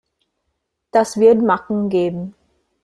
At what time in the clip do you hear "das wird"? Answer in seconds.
0.89-1.43